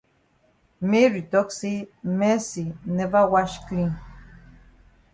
Mary 0.91 1.21
tok 1.31 1.51
say 1.59 1.87
Mercy 2.01 2.73
never 2.83 3.27
wash 3.27 3.63
clean. 3.65 3.95